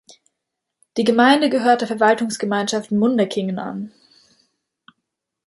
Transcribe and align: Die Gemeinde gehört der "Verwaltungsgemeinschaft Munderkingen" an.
Die 0.97 1.03
Gemeinde 1.03 1.51
gehört 1.51 1.81
der 1.81 1.87
"Verwaltungsgemeinschaft 1.87 2.89
Munderkingen" 2.91 3.59
an. 3.59 3.91